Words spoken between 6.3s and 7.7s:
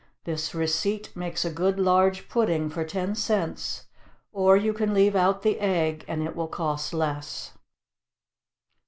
will cost less.